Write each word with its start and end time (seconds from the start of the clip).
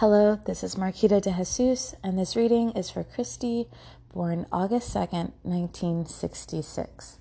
Hello, 0.00 0.40
this 0.46 0.64
is 0.64 0.76
Marquita 0.76 1.20
de 1.20 1.30
Jesus, 1.30 1.94
and 2.02 2.18
this 2.18 2.34
reading 2.34 2.70
is 2.70 2.88
for 2.88 3.04
Kristy, 3.04 3.66
born 4.14 4.46
August 4.50 4.94
2nd, 4.94 5.32
1966. 5.42 7.18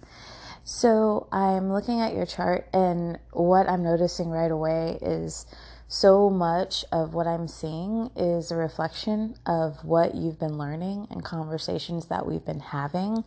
So 0.64 1.28
I'm 1.30 1.74
looking 1.74 2.00
at 2.00 2.14
your 2.14 2.26
chart, 2.26 2.70
and 2.72 3.20
what 3.34 3.68
I'm 3.68 3.84
noticing 3.84 4.30
right 4.30 4.50
away 4.50 4.98
is 5.02 5.46
so 5.90 6.30
much 6.30 6.86
of 6.90 7.14
what 7.14 7.28
I'm 7.28 7.50
seeing 7.50 8.12
is 8.16 8.50
a 8.50 8.56
reflection 8.56 9.36
of 9.46 9.84
what 9.84 10.16
you've 10.16 10.40
been 10.40 10.58
learning 10.58 11.08
and 11.10 11.22
conversations 11.22 12.06
that 12.06 12.26
we've 12.26 12.46
been 12.46 12.62
having. 12.62 13.26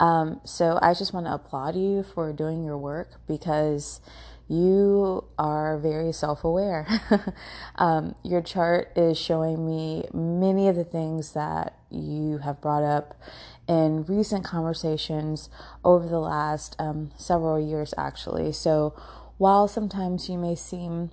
Um, 0.00 0.40
so 0.44 0.78
I 0.80 0.94
just 0.94 1.12
want 1.12 1.26
to 1.26 1.34
applaud 1.34 1.76
you 1.76 2.02
for 2.02 2.32
doing 2.32 2.64
your 2.64 2.78
work 2.78 3.20
because 3.28 4.00
you 4.48 5.24
are 5.38 5.78
very 5.78 6.12
self 6.12 6.44
aware. 6.44 6.86
um, 7.76 8.14
your 8.22 8.40
chart 8.40 8.92
is 8.96 9.18
showing 9.18 9.66
me 9.66 10.04
many 10.12 10.68
of 10.68 10.76
the 10.76 10.84
things 10.84 11.32
that 11.32 11.76
you 11.90 12.38
have 12.38 12.60
brought 12.60 12.84
up 12.84 13.20
in 13.68 14.04
recent 14.04 14.44
conversations 14.44 15.50
over 15.84 16.08
the 16.08 16.20
last 16.20 16.76
um, 16.78 17.10
several 17.16 17.58
years, 17.58 17.92
actually. 17.98 18.52
So 18.52 18.94
while 19.38 19.66
sometimes 19.66 20.28
you 20.28 20.38
may 20.38 20.54
seem 20.54 21.10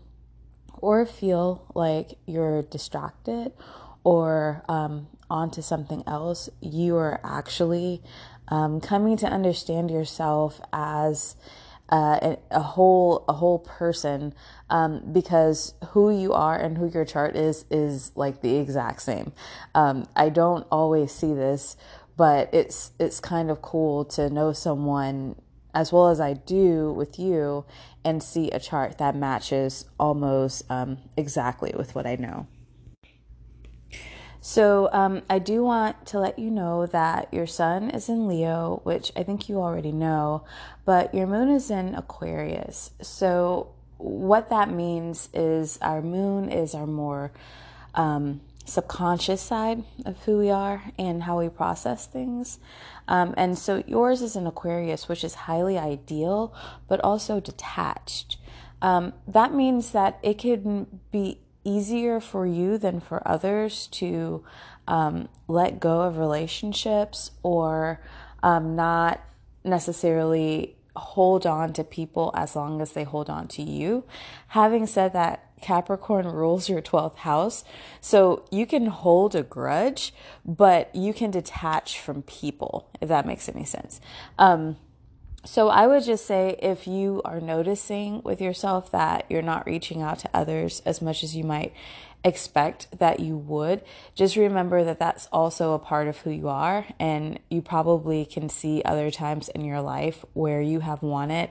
or 0.76 1.06
feel 1.06 1.66
like 1.74 2.18
you're 2.28 2.62
distracted 2.62 3.52
or 4.04 4.64
um, 4.70 5.08
onto 5.30 5.62
something 5.62 6.04
else, 6.06 6.50
you 6.62 6.96
are 6.98 7.20
actually 7.24 8.04
um, 8.50 8.80
coming 8.80 9.18
to 9.18 9.26
understand 9.26 9.90
yourself 9.90 10.62
as 10.72 11.36
uh, 11.94 12.38
a, 12.50 12.60
whole 12.60 13.24
a 13.30 13.34
whole 13.34 13.60
person 13.60 14.34
um, 14.72 15.14
because 15.14 15.76
who 15.90 16.10
you 16.10 16.34
are 16.34 16.58
and 16.60 16.76
who 16.76 16.90
your 16.90 17.06
chart 17.06 17.36
is 17.36 17.66
is 17.70 18.12
like 18.16 18.42
the 18.42 18.56
exact 18.56 19.04
same. 19.04 19.32
Um, 19.76 20.08
I 20.16 20.30
don't 20.30 20.66
always 20.72 21.12
see 21.12 21.36
this, 21.36 21.78
but 22.18 22.52
it's 22.52 22.92
it's 23.00 23.20
kind 23.20 23.52
of 23.52 23.62
cool 23.62 24.06
to 24.06 24.32
know 24.32 24.54
someone 24.54 25.36
as 25.76 25.94
well 25.94 26.08
as 26.08 26.20
I 26.20 26.34
do 26.34 26.92
with 26.92 27.20
you 27.20 27.64
and 28.04 28.24
see 28.24 28.50
a 28.50 28.60
chart 28.60 28.98
that 28.98 29.16
matches 29.16 29.86
almost 30.00 30.64
um, 30.72 30.98
exactly 31.16 31.74
with 31.78 31.94
what 31.94 32.08
I 32.08 32.16
know. 32.16 32.48
So, 34.46 34.90
um, 34.92 35.22
I 35.30 35.40
do 35.40 35.64
want 35.64 36.06
to 36.08 36.20
let 36.20 36.38
you 36.38 36.52
know 36.52 36.86
that 36.88 37.34
your 37.34 37.48
sun 37.48 37.90
is 37.90 38.10
in 38.10 38.28
Leo, 38.28 38.82
which 38.84 39.10
I 39.16 39.24
think 39.24 39.48
you 39.48 39.62
already 39.62 39.94
know, 39.94 40.44
but 40.84 41.16
your 41.16 41.28
moon 41.28 41.50
is 41.50 41.72
in 41.72 41.96
Aquarius. 41.96 42.92
So, 43.02 43.72
what 43.98 44.50
that 44.50 44.70
means 44.70 45.30
is 45.34 45.80
our 45.82 46.02
moon 46.02 46.52
is 46.52 46.76
our 46.76 46.86
more 46.86 47.32
um, 47.96 48.42
subconscious 48.66 49.42
side 49.42 49.86
of 50.06 50.22
who 50.26 50.40
we 50.40 50.50
are 50.50 50.92
and 51.00 51.24
how 51.24 51.40
we 51.40 51.48
process 51.48 52.06
things. 52.06 52.60
Um, 53.08 53.34
and 53.38 53.58
so, 53.58 53.82
yours 53.88 54.22
is 54.22 54.36
in 54.36 54.46
Aquarius, 54.46 55.08
which 55.08 55.24
is 55.24 55.36
highly 55.36 55.78
ideal, 55.78 56.54
but 56.90 57.00
also 57.00 57.40
detached. 57.40 58.36
Um, 58.82 59.14
that 59.26 59.54
means 59.54 59.92
that 59.94 60.20
it 60.22 60.38
can 60.38 61.00
be 61.14 61.40
easier 61.64 62.20
for 62.20 62.46
you 62.46 62.78
than 62.78 63.00
for 63.00 63.26
others 63.28 63.88
to 63.88 64.44
um, 64.88 65.30
let 65.48 65.80
go 65.80 66.02
of 66.02 66.18
relationships 66.18 67.32
or 67.42 68.02
um, 68.42 68.76
not 68.76 69.22
necessarily 69.64 70.76
hold 70.96 71.46
on 71.46 71.74
to 71.74 71.84
people 71.84 72.32
as 72.36 72.56
long 72.56 72.82
as 72.82 72.92
they 72.92 73.04
hold 73.04 73.30
on 73.30 73.48
to 73.48 73.64
you. 73.64 74.04
Having 74.50 74.88
said 74.88 75.14
that, 75.14 75.50
Capricorn 75.62 76.28
rules 76.28 76.70
your 76.70 76.82
12th 76.82 77.18
house. 77.18 77.64
So 78.02 78.46
you 78.52 78.68
can 78.68 78.88
hold 78.88 79.34
a 79.34 79.44
grudge, 79.44 80.14
but 80.46 80.94
you 80.94 81.14
can 81.14 81.32
detach 81.32 81.98
from 81.98 82.22
people, 82.24 82.90
if 83.02 83.08
that 83.10 83.26
makes 83.26 83.48
any 83.48 83.64
sense. 83.64 84.02
Um, 84.38 84.76
so 85.46 85.70
I 85.70 85.88
would 85.88 86.04
just 86.04 86.26
say 86.26 86.58
if 86.62 86.88
you 86.88 87.22
are 87.26 87.42
noticing 87.42 88.22
with 88.24 88.40
yourself 88.40 88.92
that 88.92 89.26
you're 89.30 89.42
not 89.42 89.66
reaching 89.66 90.02
out 90.02 90.20
to 90.20 90.30
others 90.34 90.82
as 90.86 91.02
much 91.02 91.24
as 91.24 91.36
you 91.36 91.44
might 91.44 91.74
expect 92.24 92.88
that 93.00 93.20
you 93.20 93.38
would, 93.38 93.82
just 94.16 94.38
remember 94.38 94.86
that 94.86 95.00
that's 95.00 95.28
also 95.28 95.74
a 95.74 95.80
part 95.80 96.08
of 96.08 96.20
who 96.20 96.30
you 96.30 96.48
are. 96.48 96.86
And 96.98 97.40
you 97.50 97.62
probably 97.62 98.26
can 98.26 98.48
see 98.48 98.82
other 98.86 99.12
times 99.12 99.50
in 99.50 99.66
your 99.66 99.82
life 99.82 100.24
where 100.32 100.62
you 100.62 100.80
have 100.80 101.04
wanted 101.04 101.50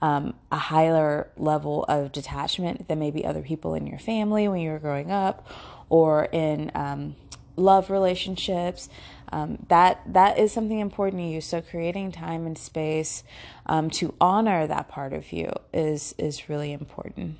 um, 0.00 0.34
a 0.50 0.56
higher 0.56 1.30
level 1.36 1.84
of 1.84 2.12
detachment 2.12 2.88
than 2.88 2.98
maybe 2.98 3.26
other 3.26 3.42
people 3.42 3.74
in 3.74 3.86
your 3.86 3.98
family 3.98 4.48
when 4.48 4.60
you 4.60 4.70
were 4.70 4.78
growing 4.78 5.10
up 5.10 5.46
or 5.90 6.24
in 6.32 6.70
um, 6.74 7.16
love 7.56 7.90
relationships 7.90 8.88
um, 9.32 9.64
that 9.68 10.00
that 10.06 10.38
is 10.38 10.52
something 10.52 10.78
important 10.78 11.20
to 11.22 11.26
you. 11.26 11.40
So 11.40 11.60
creating 11.60 12.12
time 12.12 12.46
and 12.46 12.56
space 12.56 13.24
um, 13.66 13.90
to 13.90 14.14
honor 14.20 14.66
that 14.66 14.88
part 14.88 15.12
of 15.12 15.32
you 15.32 15.52
is 15.72 16.14
is 16.18 16.48
really 16.48 16.72
important. 16.72 17.38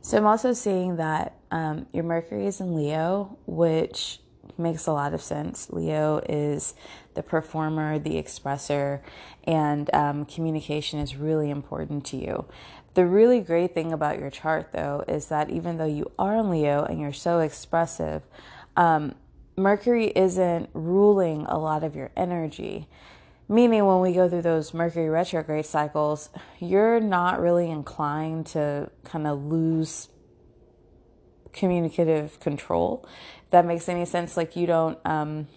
So 0.00 0.16
I'm 0.16 0.26
also 0.26 0.52
seeing 0.52 0.96
that 0.96 1.36
um, 1.52 1.86
your 1.92 2.02
Mercury 2.02 2.46
is 2.46 2.60
in 2.60 2.74
Leo, 2.74 3.38
which 3.46 4.18
makes 4.58 4.86
a 4.86 4.92
lot 4.92 5.14
of 5.14 5.22
sense. 5.22 5.70
Leo 5.70 6.18
is 6.28 6.74
the 7.14 7.22
performer, 7.22 7.98
the 7.98 8.14
expresser, 8.14 9.00
and 9.44 9.92
um, 9.94 10.24
communication 10.24 10.98
is 10.98 11.16
really 11.16 11.50
important 11.50 12.04
to 12.06 12.16
you. 12.16 12.46
The 12.94 13.06
really 13.06 13.40
great 13.40 13.74
thing 13.74 13.92
about 13.92 14.18
your 14.18 14.28
chart, 14.28 14.72
though, 14.72 15.04
is 15.08 15.26
that 15.26 15.50
even 15.50 15.78
though 15.78 15.86
you 15.86 16.10
are 16.18 16.36
in 16.36 16.50
Leo 16.50 16.84
and 16.84 17.00
you're 17.00 17.12
so 17.12 17.40
expressive, 17.40 18.22
um, 18.76 19.14
Mercury 19.56 20.06
isn't 20.16 20.70
ruling 20.72 21.46
a 21.46 21.58
lot 21.58 21.84
of 21.84 21.94
your 21.94 22.10
energy. 22.16 22.88
Meaning, 23.48 23.84
when 23.84 24.00
we 24.00 24.12
go 24.12 24.28
through 24.28 24.42
those 24.42 24.72
Mercury 24.72 25.08
retrograde 25.08 25.66
cycles, 25.66 26.30
you're 26.58 27.00
not 27.00 27.40
really 27.40 27.70
inclined 27.70 28.46
to 28.46 28.90
kind 29.04 29.26
of 29.26 29.44
lose 29.44 30.08
communicative 31.52 32.40
control. 32.40 33.06
If 33.44 33.50
that 33.50 33.66
makes 33.66 33.88
any 33.88 34.06
sense. 34.06 34.36
Like, 34.36 34.56
you 34.56 34.66
don't 34.66 34.98
um, 35.04 35.48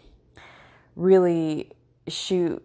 really 0.96 1.72
shoot 2.08 2.62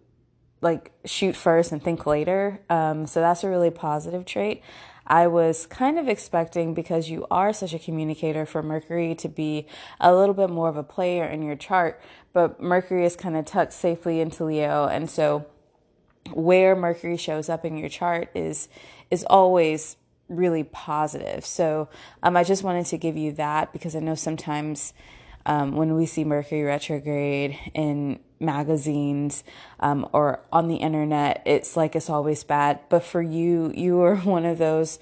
like 0.63 0.93
shoot 1.05 1.35
first 1.37 1.73
and 1.73 1.83
think 1.83 2.07
later. 2.07 2.61
Um, 2.69 3.07
so 3.07 3.21
that's 3.21 3.45
a 3.45 3.49
really 3.49 3.71
positive 3.71 4.25
trait. 4.25 4.63
I 5.07 5.27
was 5.27 5.67
kind 5.67 5.99
of 5.99 6.09
expecting 6.09 6.75
because 6.75 7.11
you 7.11 7.27
are 7.31 7.53
such 7.53 7.75
a 7.75 7.79
communicator 7.79 8.47
for 8.47 8.63
Mercury 8.63 9.15
to 9.17 9.29
be 9.29 9.67
a 10.01 10.15
little 10.15 10.35
bit 10.35 10.51
more 10.51 10.69
of 10.69 10.77
a 10.77 10.83
player 10.83 11.25
in 11.25 11.43
your 11.43 11.57
chart, 11.57 12.01
but 12.33 12.61
Mercury 12.61 13.05
is 13.05 13.17
kind 13.17 13.37
of 13.37 13.45
tucked 13.45 13.73
safely 13.73 14.21
into 14.21 14.45
Leo, 14.45 14.87
and 14.87 15.11
so 15.11 15.47
where 16.33 16.77
Mercury 16.77 17.17
shows 17.17 17.49
up 17.49 17.65
in 17.65 17.77
your 17.77 17.89
chart 17.89 18.31
is 18.35 18.69
is 19.11 19.25
always 19.29 19.97
really 20.29 20.63
positive. 20.63 21.45
So 21.45 21.89
um, 22.23 22.37
I 22.37 22.45
just 22.45 22.63
wanted 22.63 22.87
to 22.87 22.97
give 22.97 23.17
you 23.17 23.33
that 23.33 23.73
because 23.73 23.97
I 23.97 24.01
know 24.01 24.15
sometimes 24.15 24.95
um, 25.47 25.77
when 25.77 25.95
we 25.95 26.07
see 26.07 26.25
Mercury 26.25 26.63
retrograde 26.63 27.59
in 27.75 28.21
magazines 28.39 29.45
um, 29.81 30.09
or 30.13 30.41
on 30.53 30.69
the 30.69 30.77
internet, 30.77 31.43
it's 31.47 31.77
like 31.77 31.95
it's 31.95 32.11
always 32.11 32.45
bad. 32.45 32.81
But 32.89 33.05
for 33.05 33.23
you, 33.23 33.73
you 33.75 34.01
are 34.01 34.17
one 34.37 34.45
of 34.45 34.59
those 34.59 34.99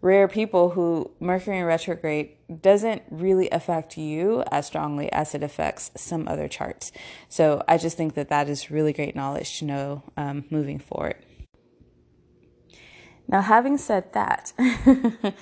rare 0.00 0.28
people 0.28 0.70
who 0.70 1.10
Mercury 1.18 1.62
retrograde 1.62 2.36
doesn't 2.60 3.02
really 3.10 3.48
affect 3.50 3.96
you 3.96 4.44
as 4.50 4.66
strongly 4.66 5.10
as 5.12 5.34
it 5.34 5.42
affects 5.42 5.90
some 5.96 6.28
other 6.28 6.46
charts. 6.46 6.92
So 7.28 7.62
I 7.66 7.78
just 7.78 7.96
think 7.96 8.12
that 8.14 8.28
that 8.28 8.48
is 8.48 8.70
really 8.70 8.92
great 8.92 9.16
knowledge 9.16 9.58
to 9.60 9.64
know 9.64 10.02
um, 10.16 10.44
moving 10.50 10.78
forward. 10.78 11.16
Now, 13.26 13.40
having 13.40 13.78
said 13.78 14.12
that, 14.12 14.52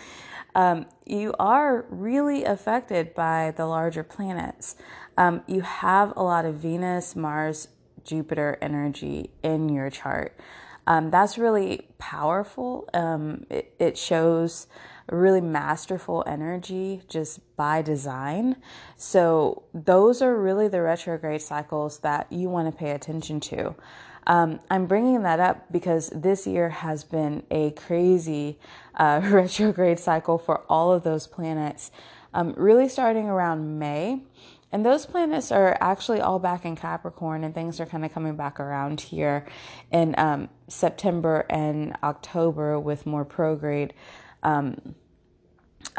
um, 0.54 0.86
you 1.06 1.34
are 1.38 1.86
really 1.88 2.44
affected 2.44 3.14
by 3.14 3.52
the 3.56 3.66
larger 3.66 4.02
planets. 4.02 4.76
Um, 5.16 5.42
you 5.46 5.60
have 5.62 6.12
a 6.16 6.22
lot 6.22 6.44
of 6.44 6.56
Venus, 6.56 7.16
Mars, 7.16 7.68
Jupiter 8.04 8.58
energy 8.60 9.30
in 9.42 9.68
your 9.68 9.90
chart. 9.90 10.36
Um, 10.86 11.10
that's 11.10 11.38
really 11.38 11.86
powerful. 11.98 12.88
Um, 12.92 13.46
it, 13.48 13.74
it 13.78 13.96
shows 13.96 14.66
really 15.10 15.40
masterful 15.40 16.24
energy 16.26 17.02
just 17.08 17.40
by 17.56 17.82
design. 17.82 18.56
So, 18.96 19.64
those 19.72 20.22
are 20.22 20.36
really 20.36 20.68
the 20.68 20.82
retrograde 20.82 21.42
cycles 21.42 21.98
that 22.00 22.32
you 22.32 22.48
want 22.48 22.70
to 22.70 22.76
pay 22.76 22.90
attention 22.90 23.40
to. 23.40 23.74
Um, 24.26 24.60
I'm 24.70 24.86
bringing 24.86 25.22
that 25.22 25.40
up 25.40 25.70
because 25.72 26.10
this 26.10 26.46
year 26.46 26.70
has 26.70 27.04
been 27.04 27.42
a 27.50 27.72
crazy 27.72 28.58
uh, 28.94 29.20
retrograde 29.24 29.98
cycle 29.98 30.38
for 30.38 30.62
all 30.68 30.92
of 30.92 31.02
those 31.02 31.26
planets, 31.26 31.90
um, 32.32 32.54
really 32.56 32.88
starting 32.88 33.26
around 33.26 33.78
May. 33.78 34.22
And 34.70 34.86
those 34.86 35.04
planets 35.04 35.52
are 35.52 35.76
actually 35.82 36.20
all 36.20 36.38
back 36.38 36.64
in 36.64 36.76
Capricorn, 36.76 37.44
and 37.44 37.54
things 37.54 37.78
are 37.78 37.84
kind 37.84 38.06
of 38.06 38.12
coming 38.12 38.36
back 38.36 38.58
around 38.58 39.02
here 39.02 39.44
in 39.90 40.14
um, 40.16 40.48
September 40.66 41.44
and 41.50 41.94
October 42.02 42.80
with 42.80 43.04
more 43.04 43.26
prograde 43.26 43.90
um, 44.42 44.94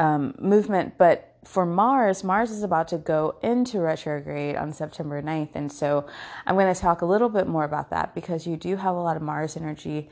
um, 0.00 0.34
movement. 0.40 0.98
But 0.98 1.33
for 1.44 1.66
Mars, 1.66 2.24
Mars 2.24 2.50
is 2.50 2.62
about 2.62 2.88
to 2.88 2.98
go 2.98 3.36
into 3.42 3.80
retrograde 3.80 4.56
on 4.56 4.72
September 4.72 5.22
9th. 5.22 5.50
And 5.54 5.70
so 5.70 6.06
I'm 6.46 6.54
going 6.54 6.72
to 6.72 6.80
talk 6.80 7.02
a 7.02 7.06
little 7.06 7.28
bit 7.28 7.46
more 7.46 7.64
about 7.64 7.90
that 7.90 8.14
because 8.14 8.46
you 8.46 8.56
do 8.56 8.76
have 8.76 8.94
a 8.94 9.00
lot 9.00 9.16
of 9.16 9.22
Mars 9.22 9.56
energy 9.56 10.08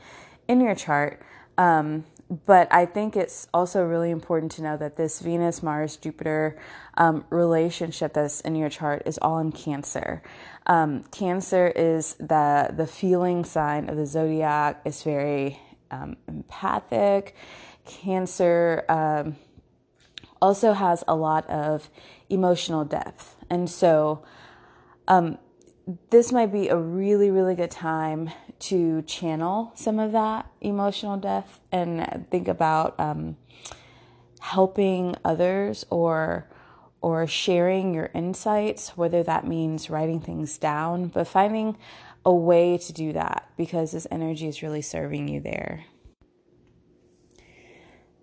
in 0.47 0.61
your 0.61 0.75
chart. 0.75 1.21
Um, 1.57 2.05
but 2.45 2.67
I 2.73 2.85
think 2.85 3.15
it's 3.15 3.47
also 3.53 3.83
really 3.83 4.09
important 4.09 4.51
to 4.53 4.63
know 4.63 4.77
that 4.77 4.97
this 4.97 5.19
Venus, 5.19 5.61
Mars, 5.61 5.97
Jupiter 5.97 6.57
um, 6.95 7.25
relationship 7.29 8.13
that's 8.13 8.41
in 8.41 8.55
your 8.55 8.69
chart 8.69 9.03
is 9.05 9.19
all 9.21 9.39
in 9.39 9.51
Cancer. 9.51 10.23
Um, 10.65 11.03
cancer 11.11 11.67
is 11.67 12.15
the 12.15 12.73
the 12.75 12.87
feeling 12.87 13.43
sign 13.43 13.89
of 13.89 13.97
the 13.97 14.05
zodiac. 14.05 14.81
It's 14.85 15.03
very 15.03 15.59
um, 15.91 16.15
empathic. 16.27 17.35
Cancer 17.85 18.85
um, 18.87 19.35
also 20.43 20.73
has 20.73 21.05
a 21.07 21.15
lot 21.15 21.49
of 21.49 21.89
emotional 22.29 22.83
depth, 22.83 23.37
and 23.49 23.69
so 23.69 24.21
um, 25.07 25.37
this 26.09 26.33
might 26.33 26.51
be 26.51 26.67
a 26.67 26.77
really 26.77 27.31
really 27.31 27.55
good 27.55 27.71
time 27.71 28.29
to 28.59 29.01
channel 29.03 29.71
some 29.73 29.99
of 29.99 30.11
that 30.11 30.45
emotional 30.59 31.15
depth 31.17 31.61
and 31.71 32.27
think 32.29 32.49
about 32.49 32.99
um, 32.99 33.37
helping 34.41 35.15
others 35.23 35.85
or 35.89 36.49
or 37.01 37.25
sharing 37.27 37.93
your 37.93 38.09
insights, 38.13 38.97
whether 38.97 39.23
that 39.23 39.47
means 39.47 39.89
writing 39.89 40.19
things 40.19 40.57
down, 40.57 41.07
but 41.07 41.27
finding 41.27 41.77
a 42.25 42.33
way 42.33 42.77
to 42.77 42.93
do 42.93 43.13
that 43.13 43.49
because 43.57 43.91
this 43.91 44.07
energy 44.11 44.47
is 44.47 44.61
really 44.61 44.81
serving 44.81 45.27
you 45.27 45.41
there. 45.41 45.85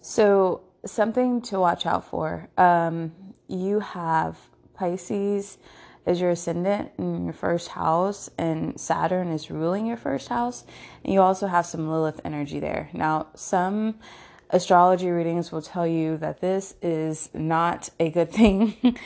So, 0.01 0.63
something 0.85 1.41
to 1.43 1.61
watch 1.61 1.87
out 1.87 2.05
for. 2.05 2.49
Um, 2.57 3.13
you 3.49 3.81
have 3.81 4.39
Pisces 4.75 5.59
as 6.07 6.21
your 6.21 6.31
ascendant 6.31 6.91
in 6.99 7.25
your 7.25 7.35
first 7.35 7.69
house, 7.69 8.31
and 8.39 8.81
Saturn 8.81 9.29
is 9.29 9.51
ruling 9.51 9.87
your 9.87 9.97
first 9.97 10.29
house. 10.29 10.65
And 11.05 11.13
you 11.13 11.21
also 11.21 11.47
have 11.47 11.67
some 11.67 11.89
Lilith 11.89 12.21
energy 12.25 12.59
there. 12.59 12.89
Now, 12.93 13.29
some 13.35 13.97
astrology 14.49 15.11
readings 15.11 15.53
will 15.53 15.63
tell 15.63 15.87
you 15.87 16.17
that 16.17 16.41
this 16.41 16.75
is 16.83 17.31
not 17.33 17.91
a 18.01 18.11
good 18.11 18.31
thing 18.33 18.97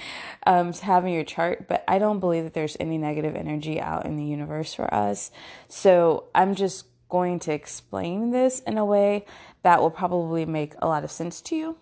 um, 0.47 0.73
to 0.73 0.85
have 0.85 1.05
in 1.05 1.13
your 1.13 1.25
chart, 1.25 1.69
but 1.69 1.85
I 1.87 1.99
don't 1.99 2.21
believe 2.21 2.45
that 2.45 2.55
there's 2.55 2.77
any 2.81 2.99
negative 2.99 3.37
energy 3.37 3.81
out 3.81 4.07
in 4.07 4.17
the 4.17 4.25
universe 4.25 4.75
for 4.75 4.93
us. 4.93 5.31
So 5.69 6.25
I'm 6.35 6.55
just 6.55 6.87
going 7.15 7.39
to 7.39 7.53
explain 7.53 8.33
this 8.33 8.59
in 8.67 8.77
a 8.77 8.85
way 8.85 9.25
that 9.63 9.81
will 9.81 9.97
probably 10.03 10.45
make 10.45 10.75
a 10.83 10.89
lot 10.89 11.05
of 11.05 11.13
sense 11.13 11.41
to 11.41 11.55
you. 11.55 11.77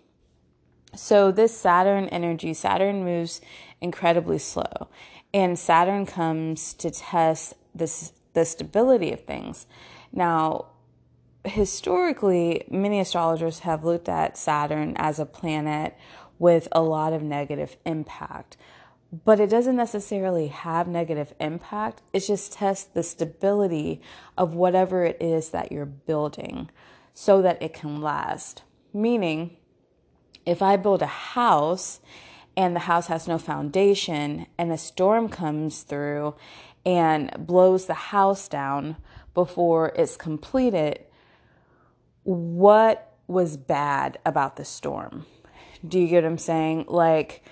So, 0.95 1.31
this 1.31 1.57
Saturn 1.57 2.07
energy, 2.09 2.53
Saturn 2.53 3.03
moves 3.03 3.41
incredibly 3.81 4.37
slow, 4.37 4.89
and 5.33 5.57
Saturn 5.57 6.05
comes 6.05 6.75
to 6.75 6.91
test 6.91 7.55
this 7.73 8.13
the 8.33 8.45
stability 8.45 9.11
of 9.11 9.21
things. 9.21 9.65
Now, 10.11 10.67
historically, 11.45 12.65
many 12.69 12.99
astrologers 12.99 13.59
have 13.59 13.83
looked 13.83 14.07
at 14.07 14.37
Saturn 14.37 14.93
as 14.97 15.17
a 15.17 15.25
planet 15.25 15.97
with 16.37 16.67
a 16.71 16.83
lot 16.83 17.11
of 17.11 17.23
negative 17.23 17.75
impact. 17.87 18.55
But 19.13 19.39
it 19.39 19.51
doesn't 19.51 19.75
necessarily 19.75 20.47
have 20.47 20.87
negative 20.87 21.35
impact. 21.39 22.01
It 22.13 22.21
just 22.21 22.53
tests 22.53 22.85
the 22.85 23.03
stability 23.03 24.01
of 24.35 24.55
whatever 24.55 25.05
it 25.05 25.21
is 25.21 25.51
that 25.51 25.71
you're 25.71 25.85
building 25.85 26.71
so 27.13 27.39
that 27.43 27.61
it 27.61 27.73
can 27.73 28.01
last. 28.01 28.63
Meaning, 28.91 29.57
if 30.47 30.63
I 30.63 30.77
build 30.77 31.03
a 31.03 31.07
house 31.07 31.99
and 32.57 32.75
the 32.75 32.81
house 32.81 33.05
has 33.05 33.27
no 33.27 33.37
foundation 33.37 34.47
and 34.57 34.71
a 34.71 34.79
storm 34.79 35.29
comes 35.29 35.83
through 35.83 36.33
and 36.83 37.31
blows 37.37 37.85
the 37.85 37.93
house 37.93 38.47
down 38.47 38.97
before 39.35 39.93
it's 39.95 40.17
completed, 40.17 41.05
what 42.23 43.15
was 43.27 43.57
bad 43.57 44.17
about 44.25 44.55
the 44.55 44.65
storm. 44.65 45.27
Do 45.87 45.99
you 45.99 46.07
get 46.07 46.23
what 46.23 46.31
I'm 46.31 46.37
saying? 46.39 46.85
Like, 46.87 47.43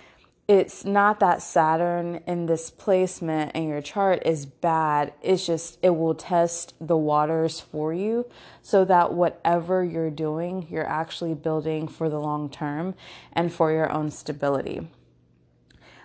it's 0.51 0.83
not 0.83 1.21
that 1.21 1.41
Saturn 1.41 2.19
in 2.27 2.45
this 2.45 2.69
placement 2.69 3.55
in 3.55 3.69
your 3.69 3.81
chart 3.81 4.21
is 4.25 4.45
bad. 4.45 5.13
It's 5.21 5.45
just 5.45 5.79
it 5.81 5.91
will 5.91 6.13
test 6.13 6.73
the 6.81 6.97
waters 6.97 7.61
for 7.61 7.93
you 7.93 8.29
so 8.61 8.83
that 8.83 9.13
whatever 9.13 9.81
you're 9.81 10.11
doing, 10.11 10.67
you're 10.69 10.85
actually 10.85 11.35
building 11.35 11.87
for 11.87 12.09
the 12.09 12.19
long 12.19 12.49
term 12.49 12.95
and 13.31 13.53
for 13.53 13.71
your 13.71 13.89
own 13.93 14.11
stability. 14.11 14.89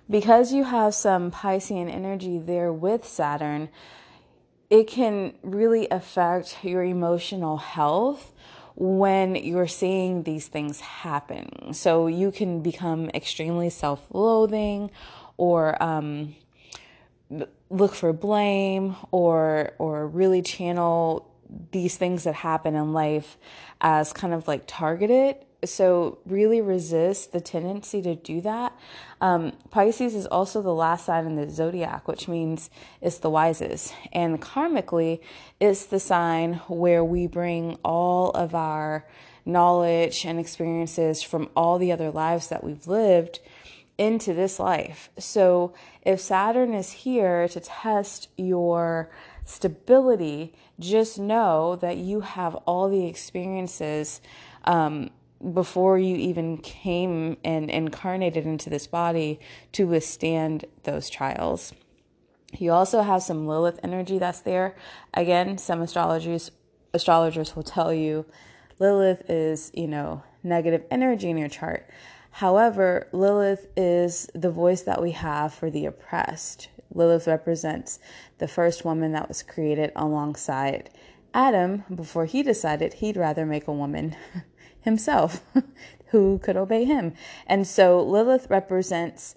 Because 0.09 0.53
you 0.53 0.63
have 0.63 0.95
some 0.95 1.33
Piscean 1.33 1.93
energy 1.93 2.39
there 2.39 2.73
with 2.73 3.05
Saturn, 3.05 3.69
it 4.71 4.87
can 4.87 5.35
really 5.43 5.89
affect 5.91 6.59
your 6.63 6.85
emotional 6.85 7.57
health 7.57 8.33
when 8.77 9.35
you're 9.35 9.67
seeing 9.67 10.23
these 10.23 10.49
things 10.49 10.81
happen. 10.81 11.73
So 11.73 12.07
you 12.07 12.31
can 12.31 12.61
become 12.61 13.11
extremely 13.15 13.71
self 13.71 14.07
loathing 14.13 14.91
or 15.37 15.83
um, 15.83 16.37
look 17.71 17.95
for 17.95 18.13
blame 18.13 18.97
or 19.11 19.73
or 19.79 20.07
really 20.07 20.43
channel 20.43 21.31
these 21.73 21.97
things 21.97 22.25
that 22.25 22.35
happen 22.35 22.75
in 22.75 22.93
life 22.93 23.39
as 23.81 24.13
kind 24.13 24.35
of 24.35 24.47
like 24.47 24.65
targeted 24.67 25.37
so 25.67 26.19
really 26.27 26.61
resist 26.61 27.33
the 27.33 27.41
tendency 27.41 28.03
to 28.03 28.15
do 28.15 28.41
that. 28.43 28.73
Um, 29.21 29.53
Pisces 29.71 30.15
is 30.15 30.27
also 30.27 30.63
the 30.63 30.75
last 30.75 31.07
sign 31.07 31.27
in 31.27 31.35
the 31.37 31.51
zodiac, 31.51 32.07
which 32.07 32.29
means 32.29 32.71
it's 33.01 33.19
the 33.19 33.31
wisest. 33.31 33.95
And 34.13 34.41
karmically, 34.41 35.21
it's 35.61 35.87
the 35.87 36.01
sign 36.01 36.55
where 36.69 37.05
we 37.05 37.27
bring 37.27 37.79
all 37.85 38.31
of 38.31 38.55
our 38.55 39.07
knowledge 39.45 40.25
and 40.25 40.39
experiences 40.39 41.23
from 41.23 41.49
all 41.57 41.79
the 41.79 41.93
other 41.93 42.11
lives 42.11 42.49
that 42.49 42.65
we've 42.65 42.87
lived 42.87 43.41
into 43.97 44.35
this 44.35 44.59
life. 44.59 45.09
So 45.19 45.73
if 46.03 46.21
Saturn 46.21 46.75
is 46.75 46.93
here 46.93 47.49
to 47.49 47.61
test 47.61 48.29
your 48.37 49.11
stability, 49.45 50.55
just 50.79 51.19
know 51.19 51.77
that 51.77 51.97
you 51.97 52.21
have 52.21 52.55
all 52.67 52.89
the 52.89 53.07
experiences 53.07 54.21
um, 54.65 55.11
before 55.53 55.99
you 55.99 56.17
even 56.17 56.59
came 56.59 57.37
and 57.45 57.71
incarnated 57.71 58.47
into 58.47 58.71
this 58.71 58.87
body 58.87 59.39
to 59.73 59.87
withstand 59.87 60.65
those 60.85 61.11
trials. 61.11 61.73
You 62.59 62.73
also 62.73 63.03
have 63.03 63.23
some 63.23 63.47
Lilith 63.47 63.81
energy 63.83 64.19
that's 64.19 64.41
there. 64.41 64.77
Again, 65.15 65.59
some 65.59 65.83
astrologers 65.83 66.51
astrologers 66.95 67.55
will 67.55 67.63
tell 67.63 67.93
you 67.93 68.25
Lilith 68.79 69.29
is, 69.29 69.71
you 69.75 69.87
know, 69.87 70.23
negative 70.43 70.85
energy 70.91 71.29
in 71.29 71.37
your 71.37 71.49
chart. 71.49 71.89
However, 72.31 73.09
Lilith 73.13 73.67
is 73.77 74.29
the 74.35 74.51
voice 74.51 74.83
that 74.83 75.03
we 75.03 75.13
have 75.13 75.55
for 75.55 75.71
the 75.71 75.87
oppressed. 75.87 76.69
Lilith 76.93 77.27
represents 77.27 77.99
the 78.39 78.49
first 78.49 78.85
woman 78.85 79.13
that 79.13 79.29
was 79.29 79.43
created 79.43 79.93
alongside 79.97 80.91
Adam 81.33 81.85
before 81.95 82.27
he 82.27 82.43
decided 82.43 82.95
he'd 82.95 83.17
rather 83.17 83.45
make 83.45 83.69
a 83.69 83.73
woman 83.73 84.17
himself 84.87 85.43
who 86.07 86.39
could 86.39 86.57
obey 86.57 86.85
him. 86.85 87.13
And 87.47 87.67
so 87.67 88.01
Lilith 88.03 88.47
represents 88.49 89.35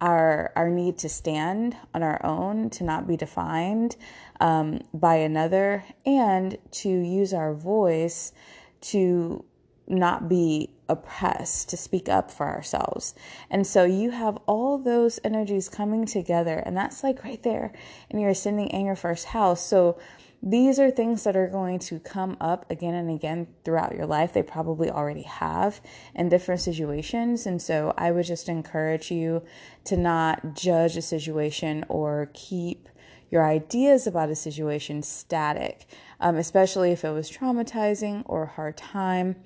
our 0.00 0.50
our 0.56 0.68
need 0.68 0.98
to 0.98 1.08
stand 1.08 1.76
on 1.94 2.02
our 2.02 2.24
own, 2.24 2.70
to 2.70 2.82
not 2.82 3.06
be 3.06 3.16
defined 3.16 3.96
um, 4.40 4.80
by 4.92 5.16
another, 5.16 5.84
and 6.06 6.56
to 6.70 6.88
use 6.88 7.34
our 7.34 7.54
voice 7.54 8.32
to 8.80 9.44
not 9.86 10.28
be 10.28 10.70
oppressed, 10.88 11.68
to 11.70 11.76
speak 11.76 12.08
up 12.08 12.30
for 12.30 12.46
ourselves. 12.46 13.14
And 13.50 13.66
so 13.66 13.84
you 13.84 14.10
have 14.10 14.38
all 14.46 14.78
those 14.78 15.20
energies 15.22 15.68
coming 15.68 16.04
together, 16.06 16.58
and 16.58 16.76
that's 16.76 17.04
like 17.04 17.22
right 17.22 17.42
there 17.42 17.72
in 18.10 18.18
your 18.18 18.30
ascending 18.30 18.84
your 18.84 18.96
first 18.96 19.26
house. 19.26 19.64
So 19.64 19.98
these 20.42 20.80
are 20.80 20.90
things 20.90 21.22
that 21.22 21.36
are 21.36 21.46
going 21.46 21.78
to 21.78 22.00
come 22.00 22.36
up 22.40 22.68
again 22.68 22.94
and 22.94 23.08
again 23.08 23.46
throughout 23.64 23.94
your 23.94 24.06
life. 24.06 24.32
They 24.32 24.42
probably 24.42 24.90
already 24.90 25.22
have 25.22 25.80
in 26.16 26.28
different 26.28 26.60
situations. 26.60 27.46
And 27.46 27.62
so 27.62 27.94
I 27.96 28.10
would 28.10 28.26
just 28.26 28.48
encourage 28.48 29.12
you 29.12 29.42
to 29.84 29.96
not 29.96 30.54
judge 30.54 30.96
a 30.96 31.02
situation 31.02 31.84
or 31.88 32.28
keep 32.34 32.88
your 33.30 33.46
ideas 33.46 34.06
about 34.08 34.30
a 34.30 34.34
situation 34.34 35.02
static, 35.02 35.86
um, 36.20 36.36
especially 36.36 36.90
if 36.90 37.04
it 37.04 37.10
was 37.10 37.30
traumatizing 37.30 38.22
or 38.26 38.42
a 38.42 38.48
hard 38.48 38.76
time. 38.76 39.36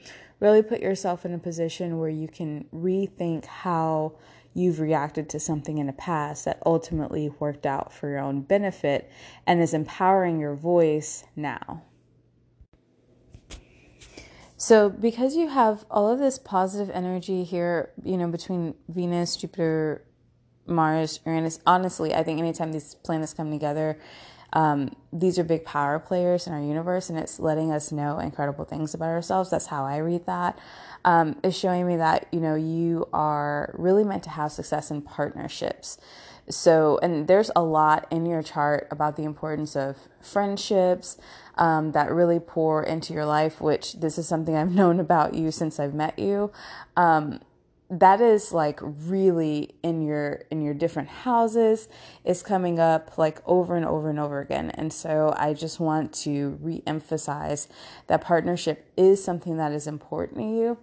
Really 0.40 0.62
put 0.62 0.80
yourself 0.80 1.26
in 1.26 1.34
a 1.34 1.38
position 1.38 1.98
where 1.98 2.08
you 2.08 2.26
can 2.26 2.66
rethink 2.74 3.44
how 3.44 4.14
you've 4.56 4.80
reacted 4.80 5.28
to 5.28 5.38
something 5.38 5.78
in 5.78 5.86
the 5.86 5.92
past 5.92 6.46
that 6.46 6.62
ultimately 6.64 7.30
worked 7.38 7.66
out 7.66 7.92
for 7.92 8.08
your 8.08 8.20
own 8.20 8.40
benefit 8.40 9.10
and 9.46 9.60
is 9.60 9.74
empowering 9.74 10.40
your 10.40 10.54
voice 10.54 11.24
now. 11.36 11.82
So, 14.56 14.88
because 14.88 15.36
you 15.36 15.48
have 15.48 15.84
all 15.90 16.08
of 16.08 16.18
this 16.18 16.38
positive 16.38 16.88
energy 16.94 17.44
here, 17.44 17.90
you 18.02 18.16
know, 18.16 18.28
between 18.28 18.74
Venus, 18.88 19.36
Jupiter, 19.36 20.02
Mars, 20.66 21.20
Uranus, 21.26 21.60
honestly, 21.66 22.14
I 22.14 22.22
think 22.22 22.38
anytime 22.38 22.72
these 22.72 22.94
planets 22.94 23.34
come 23.34 23.50
together, 23.50 23.98
um, 24.52 24.94
these 25.12 25.38
are 25.38 25.44
big 25.44 25.64
power 25.64 25.98
players 25.98 26.46
in 26.46 26.52
our 26.52 26.60
universe, 26.60 27.10
and 27.10 27.18
it's 27.18 27.38
letting 27.38 27.72
us 27.72 27.92
know 27.92 28.18
incredible 28.18 28.64
things 28.64 28.94
about 28.94 29.08
ourselves. 29.08 29.50
That's 29.50 29.66
how 29.66 29.84
I 29.84 29.98
read 29.98 30.26
that. 30.26 30.58
Um, 31.04 31.36
it's 31.44 31.56
showing 31.56 31.86
me 31.86 31.96
that, 31.96 32.26
you 32.32 32.40
know, 32.40 32.54
you 32.54 33.08
are 33.12 33.74
really 33.78 34.04
meant 34.04 34.24
to 34.24 34.30
have 34.30 34.52
success 34.52 34.90
in 34.90 35.02
partnerships. 35.02 35.98
So, 36.48 36.98
and 37.02 37.26
there's 37.26 37.50
a 37.56 37.62
lot 37.62 38.06
in 38.10 38.24
your 38.26 38.42
chart 38.42 38.86
about 38.90 39.16
the 39.16 39.24
importance 39.24 39.74
of 39.76 39.96
friendships 40.20 41.16
um, 41.56 41.92
that 41.92 42.10
really 42.10 42.38
pour 42.38 42.82
into 42.82 43.12
your 43.12 43.24
life, 43.24 43.60
which 43.60 43.94
this 43.94 44.18
is 44.18 44.28
something 44.28 44.56
I've 44.56 44.74
known 44.74 45.00
about 45.00 45.34
you 45.34 45.50
since 45.50 45.80
I've 45.80 45.94
met 45.94 46.18
you. 46.18 46.52
Um, 46.96 47.40
that 47.88 48.20
is 48.20 48.52
like 48.52 48.80
really 48.82 49.74
in 49.82 50.02
your 50.02 50.42
in 50.50 50.60
your 50.60 50.74
different 50.74 51.08
houses 51.08 51.88
is 52.24 52.42
coming 52.42 52.80
up 52.80 53.16
like 53.16 53.40
over 53.46 53.76
and 53.76 53.86
over 53.86 54.10
and 54.10 54.18
over 54.18 54.40
again 54.40 54.70
and 54.70 54.92
so 54.92 55.32
i 55.38 55.54
just 55.54 55.78
want 55.78 56.12
to 56.12 56.58
re-emphasize 56.60 57.68
that 58.08 58.20
partnership 58.20 58.90
is 58.96 59.22
something 59.22 59.56
that 59.56 59.70
is 59.70 59.86
important 59.86 60.38
to 60.38 60.44
you 60.44 60.78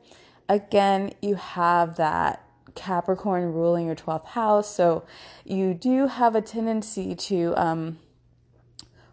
again 0.47 1.11
you 1.21 1.35
have 1.35 1.97
that 1.97 2.43
Capricorn 2.75 3.53
ruling 3.53 3.87
your 3.87 3.95
12th 3.95 4.25
house. 4.27 4.73
So 4.73 5.05
you 5.45 5.73
do 5.73 6.07
have 6.07 6.35
a 6.35 6.41
tendency 6.41 7.15
to 7.15 7.53
um, 7.55 7.99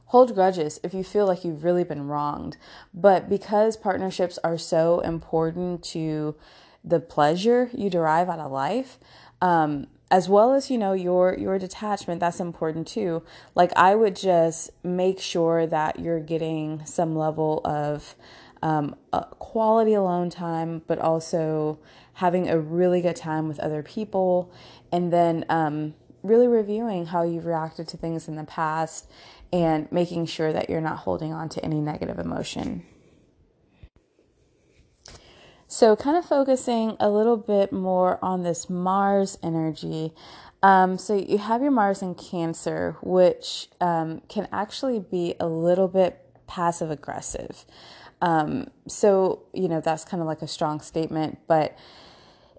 hold 0.07 0.35
grudges 0.35 0.81
if 0.83 0.95
you 0.95 1.05
feel 1.05 1.27
like 1.27 1.45
you've 1.45 1.65
really 1.65 1.85
been 1.85 2.07
wronged. 2.07 2.57
But 2.95 3.29
because 3.29 3.77
partnerships 3.77 4.39
are 4.43 4.59
so 4.59 5.01
important 5.01 5.83
to 5.85 6.37
the 6.85 7.01
pleasure 7.01 7.71
you 7.73 7.91
derive 7.91 8.29
out 8.29 8.39
of 8.39 8.51
life, 8.51 8.99
um, 9.41 9.87
as 10.11 10.29
well 10.29 10.53
as 10.53 10.71
you 10.71 10.79
know 10.79 10.93
your 10.93 11.37
your 11.39 11.59
detachment 11.59 12.19
that's 12.19 12.41
important 12.41 12.85
too 12.85 13.23
like 13.55 13.71
i 13.77 13.95
would 13.95 14.17
just 14.17 14.69
make 14.83 15.21
sure 15.21 15.69
that 15.69 16.01
you're 16.01 16.19
getting 16.19 16.85
some 16.85 17.15
level 17.15 17.61
of 17.65 18.17
um, 18.61 18.97
quality 19.39 19.95
alone 19.95 20.29
time 20.29 20.83
but 20.89 20.99
also 20.99 21.79
having 22.21 22.51
a 22.51 22.59
really 22.59 23.01
good 23.01 23.17
time 23.17 23.49
with 23.49 23.59
other 23.61 23.83
people, 23.83 24.53
and 24.93 25.11
then 25.11 25.43
um, 25.49 25.95
really 26.23 26.47
reviewing 26.47 27.07
how 27.07 27.23
you've 27.23 27.47
reacted 27.47 27.89
to 27.89 27.97
things 27.97 28.29
in 28.29 28.37
the 28.37 28.45
past 28.45 29.11
and 29.51 29.91
making 29.91 30.27
sure 30.27 30.53
that 30.53 30.69
you're 30.69 30.83
not 30.83 30.99
holding 30.99 31.33
on 31.33 31.49
to 31.49 31.65
any 31.65 31.81
negative 31.81 32.19
emotion. 32.19 32.85
So, 35.73 35.95
kind 35.95 36.17
of 36.17 36.25
focusing 36.25 36.97
a 36.99 37.09
little 37.09 37.37
bit 37.37 37.73
more 37.73 38.19
on 38.25 38.43
this 38.43 38.69
Mars 38.69 39.39
energy. 39.41 40.13
Um, 40.65 40.99
so, 40.99 41.15
you 41.15 41.39
have 41.39 41.63
your 41.63 41.71
Mars 41.71 42.03
in 42.03 42.17
Cancer, 42.17 42.97
which 43.03 43.69
um, 43.81 44.21
can 44.29 44.49
actually 44.51 44.99
be 44.99 45.37
a 45.39 45.47
little 45.47 45.87
bit 45.87 46.27
passive 46.49 46.91
aggressive. 46.91 47.65
Um, 48.21 48.73
so, 48.89 49.45
you 49.55 49.69
know, 49.69 49.81
that's 49.81 50.05
kind 50.05 50.21
of 50.21 50.27
like 50.27 50.43
a 50.43 50.49
strong 50.49 50.81
statement, 50.81 51.39
but 51.47 51.79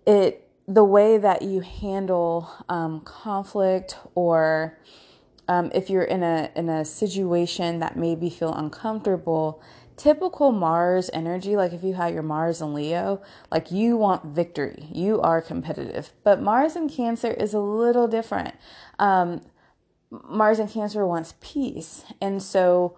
it 0.07 0.47
the 0.65 0.85
way 0.85 1.17
that 1.17 1.41
you 1.41 1.59
handle 1.59 2.49
um, 2.69 3.01
conflict 3.01 3.97
or 4.15 4.79
um, 5.49 5.69
if 5.75 5.89
you're 5.89 6.01
in 6.01 6.23
a 6.23 6.49
in 6.55 6.69
a 6.69 6.85
situation 6.85 7.79
that 7.79 7.97
maybe 7.97 8.29
feel 8.29 8.53
uncomfortable 8.53 9.61
typical 9.97 10.51
mars 10.51 11.09
energy 11.13 11.55
like 11.55 11.73
if 11.73 11.83
you 11.83 11.93
had 11.93 12.13
your 12.13 12.23
mars 12.23 12.61
and 12.61 12.73
leo 12.73 13.21
like 13.51 13.71
you 13.71 13.97
want 13.97 14.25
victory. 14.25 14.87
You 14.91 15.21
are 15.21 15.41
competitive. 15.41 16.11
But 16.23 16.41
mars 16.41 16.75
and 16.75 16.89
cancer 16.89 17.31
is 17.31 17.53
a 17.53 17.59
little 17.59 18.07
different. 18.07 18.55
Um, 18.99 19.41
mars 20.09 20.59
and 20.59 20.69
cancer 20.69 21.05
wants 21.05 21.35
peace. 21.41 22.03
And 22.21 22.41
so 22.41 22.97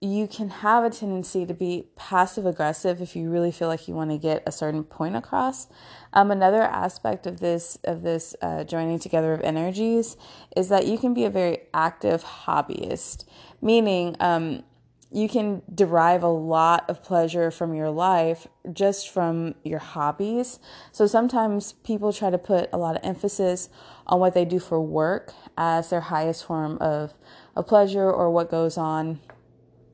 you 0.00 0.28
can 0.28 0.50
have 0.50 0.84
a 0.84 0.90
tendency 0.90 1.46
to 1.46 1.54
be 1.54 1.88
passive 1.96 2.44
aggressive 2.44 3.00
if 3.00 3.16
you 3.16 3.30
really 3.30 3.50
feel 3.50 3.68
like 3.68 3.88
you 3.88 3.94
want 3.94 4.10
to 4.10 4.18
get 4.18 4.42
a 4.46 4.52
certain 4.52 4.84
point 4.84 5.16
across. 5.16 5.68
Um, 6.12 6.30
another 6.30 6.62
aspect 6.62 7.26
of 7.26 7.40
this 7.40 7.78
of 7.84 8.02
this 8.02 8.36
uh, 8.42 8.64
joining 8.64 8.98
together 8.98 9.32
of 9.32 9.40
energies 9.40 10.16
is 10.54 10.68
that 10.68 10.86
you 10.86 10.98
can 10.98 11.14
be 11.14 11.24
a 11.24 11.30
very 11.30 11.60
active 11.72 12.22
hobbyist, 12.24 13.24
meaning 13.62 14.16
um, 14.20 14.64
you 15.10 15.28
can 15.28 15.62
derive 15.72 16.22
a 16.22 16.28
lot 16.28 16.88
of 16.90 17.02
pleasure 17.02 17.50
from 17.50 17.74
your 17.74 17.90
life 17.90 18.48
just 18.72 19.08
from 19.08 19.54
your 19.62 19.78
hobbies. 19.78 20.58
So 20.90 21.06
sometimes 21.06 21.72
people 21.72 22.12
try 22.12 22.30
to 22.30 22.38
put 22.38 22.68
a 22.72 22.76
lot 22.76 22.96
of 22.96 23.02
emphasis 23.04 23.68
on 24.06 24.18
what 24.18 24.34
they 24.34 24.44
do 24.44 24.58
for 24.58 24.80
work 24.80 25.32
as 25.56 25.90
their 25.90 26.00
highest 26.00 26.44
form 26.44 26.76
of, 26.78 27.14
of 27.54 27.66
pleasure 27.66 28.10
or 28.10 28.30
what 28.30 28.50
goes 28.50 28.76
on 28.76 29.20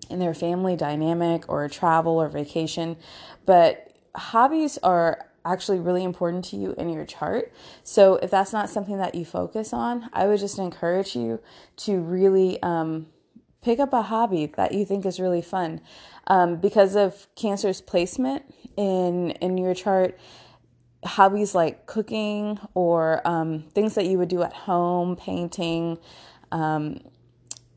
in 0.08 0.18
their 0.18 0.34
family 0.34 0.76
dynamic 0.76 1.44
or 1.48 1.68
travel 1.68 2.20
or 2.20 2.28
vacation. 2.28 2.96
But 3.44 3.94
hobbies 4.14 4.78
are 4.78 5.28
actually 5.44 5.78
really 5.78 6.04
important 6.04 6.44
to 6.46 6.56
you 6.56 6.74
in 6.78 6.88
your 6.88 7.04
chart. 7.04 7.52
So 7.82 8.16
if 8.16 8.30
that's 8.30 8.52
not 8.52 8.70
something 8.70 8.96
that 8.98 9.14
you 9.14 9.24
focus 9.24 9.72
on, 9.72 10.08
I 10.12 10.26
would 10.26 10.38
just 10.38 10.58
encourage 10.58 11.16
you 11.16 11.40
to 11.78 11.98
really 11.98 12.62
um, 12.62 13.06
pick 13.62 13.78
up 13.78 13.92
a 13.92 14.02
hobby 14.02 14.46
that 14.56 14.72
you 14.72 14.84
think 14.84 15.06
is 15.06 15.18
really 15.18 15.42
fun. 15.42 15.80
Um, 16.26 16.56
because 16.56 16.94
of 16.94 17.26
Cancer's 17.34 17.80
placement 17.80 18.42
in 18.76 19.32
in 19.32 19.58
your 19.58 19.74
chart, 19.74 20.18
hobbies 21.04 21.54
like 21.54 21.86
cooking 21.86 22.58
or 22.74 23.26
um, 23.26 23.64
things 23.74 23.94
that 23.94 24.06
you 24.06 24.18
would 24.18 24.28
do 24.28 24.42
at 24.42 24.52
home, 24.52 25.16
painting, 25.16 25.98
um, 26.50 27.00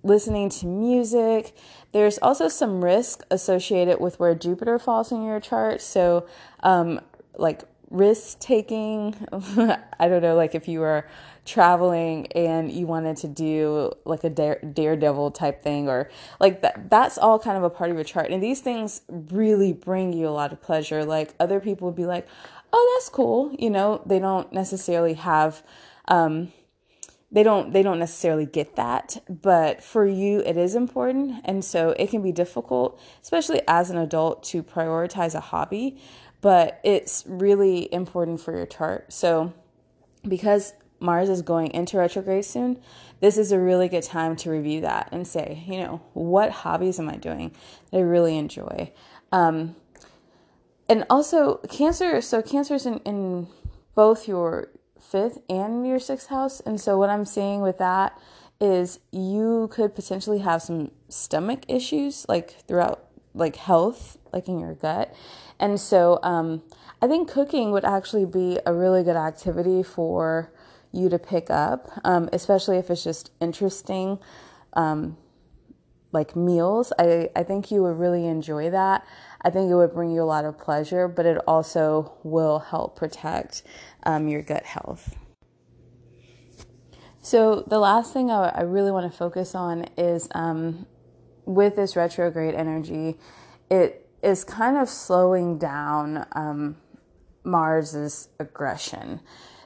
listening 0.04 0.50
to 0.50 0.68
music. 0.68 1.56
There's 1.92 2.18
also 2.20 2.50
some 2.50 2.84
risk 2.84 3.24
associated 3.32 4.00
with 4.00 4.20
where 4.20 4.36
Jupiter 4.36 4.77
falls 4.77 5.12
in 5.12 5.24
your 5.24 5.39
chart. 5.39 5.82
So, 5.82 6.27
um, 6.62 7.01
like 7.38 7.63
risk 7.89 8.39
taking, 8.39 9.15
I 9.32 10.08
don't 10.08 10.22
know, 10.22 10.36
like 10.36 10.56
if 10.56 10.68
you 10.68 10.80
were 10.80 11.08
traveling 11.46 12.25
and 12.34 12.72
you 12.72 12.88
wanted 12.88 13.18
to 13.18 13.27
do 13.27 13.92
like 14.04 14.24
a 14.24 14.30
dare, 14.30 14.60
daredevil 14.60 15.32
type 15.32 15.62
thing 15.62 15.88
or 15.88 16.10
like 16.39 16.62
that 16.63 16.89
that's 16.89 17.20
all 17.20 17.38
kind 17.38 17.56
of 17.56 17.63
a 17.63 17.70
part 17.70 17.92
of 17.92 17.96
your 17.96 18.04
chart. 18.04 18.32
And 18.32 18.42
these 18.42 18.62
things 18.62 19.01
really 19.10 19.72
bring 19.72 20.12
you 20.12 20.27
a 20.27 20.30
lot 20.30 20.51
of 20.51 20.62
pleasure. 20.62 21.06
Like 21.06 21.34
other 21.39 21.60
people 21.60 21.88
would 21.88 21.96
be 21.96 22.06
like 22.06 22.27
oh 22.74 22.96
that's 22.96 23.10
cool 23.10 23.56
you 23.60 23.70
know? 23.70 24.01
They 24.06 24.20
don't 24.20 24.51
necessarily 24.51 25.13
have 25.13 25.63
um 26.08 26.51
they 27.32 27.44
don't 27.44 27.74
they 27.74 27.84
don't 27.84 28.00
necessarily 28.00 28.46
get 28.46 28.75
that 28.75 29.22
but 29.30 29.84
for 29.84 30.08
you 30.08 30.39
it 30.39 30.58
is 30.58 30.74
important. 30.74 31.42
And 31.46 31.63
so 31.63 31.92
it 31.92 32.10
can 32.10 32.24
be 32.24 32.32
difficult 32.32 33.00
especially 33.22 33.62
as 33.68 33.92
an 33.92 33.98
adult 33.98 34.42
to 34.46 34.63
prioritize 34.63 35.36
a 35.36 35.39
hobby 35.42 36.01
but 36.46 36.80
it's 36.84 37.24
really 37.25 37.92
important 37.92 38.40
for 38.40 38.56
your 38.56 38.68
chart 38.68 39.12
so 39.12 39.52
because 40.28 40.74
Mars 41.00 41.30
is 41.30 41.42
going 41.42 41.72
into 41.72 41.98
retrograde 41.98 42.46
soon 42.46 42.80
this 43.20 43.38
is 43.38 43.52
a 43.52 43.60
really 43.60 43.88
good 43.88 44.04
time 44.04 44.36
to 44.36 44.52
review 44.52 44.82
that 44.82 45.10
and 45.12 45.28
say 45.28 45.64
you 45.68 45.80
know 45.80 46.02
what 46.14 46.52
hobbies 46.52 47.00
am 47.00 47.10
I 47.10 47.16
doing 47.16 47.52
that 47.92 47.98
I 47.98 48.02
really 48.02 48.38
enjoy 48.38 48.92
um, 49.32 49.75
and 50.88 51.06
also 51.10 51.58
cancer 51.70 52.22
so 52.22 52.42
cancer's 52.42 52.86
in, 52.86 53.00
in 53.00 53.48
both 53.96 54.28
your 54.28 54.70
fifth 55.06 55.40
and 55.50 55.88
your 55.88 56.00
sixth 56.00 56.28
house. 56.28 56.60
And 56.60 56.80
so, 56.80 56.98
what 56.98 57.10
I'm 57.10 57.25
seeing 57.25 57.62
with 57.62 57.78
that 57.78 58.20
is 58.60 59.00
you 59.12 59.70
could 59.72 59.96
potentially 59.96 60.40
have 60.40 60.62
some 60.62 60.92
stomach 61.10 61.64
issues, 61.68 62.25
like 62.28 62.52
throughout, 62.68 63.08
like 63.34 63.56
health, 63.56 64.18
like 64.32 64.48
in 64.48 64.60
your 64.60 64.75
gut. 64.75 65.14
And 65.60 65.80
so, 65.80 66.20
um, 66.24 66.64
I 67.02 67.08
think 67.08 67.30
cooking 67.30 67.72
would 67.72 67.86
actually 67.86 68.26
be 68.26 68.60
a 68.66 68.74
really 68.74 69.04
good 69.04 69.16
activity 69.16 69.84
for 69.84 70.52
you 70.92 71.10
to 71.10 71.20
pick 71.20 71.50
up, 71.50 71.90
um, 72.04 72.30
especially 72.34 72.78
if 72.78 72.90
it's 72.90 73.04
just 73.04 73.32
interesting. 73.40 74.20
Um, 74.74 75.18
like 76.16 76.36
meals. 76.36 76.92
I, 76.98 77.30
I 77.36 77.44
think 77.44 77.70
you 77.70 77.84
would 77.84 78.00
really 78.00 78.26
enjoy 78.26 78.72
that. 78.72 79.06
I 79.42 79.52
think 79.52 79.70
it 79.70 79.76
would 79.76 79.94
bring 79.94 80.10
you 80.12 80.24
a 80.24 80.26
lot 80.26 80.46
of 80.46 80.58
pleasure, 80.58 81.08
but 81.08 81.28
it 81.28 81.38
also 81.46 82.14
will 82.24 82.60
help 82.60 82.96
protect 82.96 83.62
um, 84.04 84.28
your 84.28 84.42
gut 84.42 84.64
health. 84.64 85.16
So, 87.22 87.64
the 87.68 87.80
last 87.80 88.14
thing 88.14 88.32
I, 88.32 88.50
I 88.50 88.62
really 88.62 88.92
want 88.92 89.12
to 89.12 89.16
focus 89.16 89.54
on 89.54 89.86
is 89.98 90.28
um, 90.34 90.88
with 91.46 91.76
this 91.76 91.96
retrograde 91.96 92.56
energy, 92.56 93.20
it 93.70 94.05
is 94.25 94.44
kind 94.44 94.75
of 94.75 94.89
slowing 94.89 95.60
down 95.60 96.25
um, 96.32 96.75
Mars's 97.44 98.29
aggression. 98.39 99.20